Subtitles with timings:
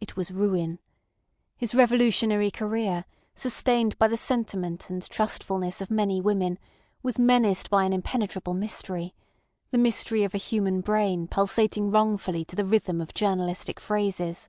[0.00, 0.78] It was ruin.
[1.56, 6.60] His revolutionary career, sustained by the sentiment and trustfulness of many women,
[7.02, 12.64] was menaced by an impenetrable mystery—the mystery of a human brain pulsating wrongfully to the
[12.64, 14.48] rhythm of journalistic phrases.